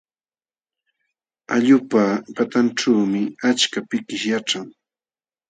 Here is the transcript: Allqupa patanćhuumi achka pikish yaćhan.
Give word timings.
Allqupa 1.53 2.03
patanćhuumi 2.35 3.21
achka 3.49 3.79
pikish 3.89 4.25
yaćhan. 4.31 4.67